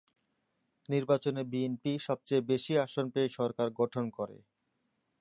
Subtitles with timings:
[0.89, 4.37] নির্বাচনে বিএনপি সবচেয়ে বেশি আসন পেয়ে সরকার গঠন করে।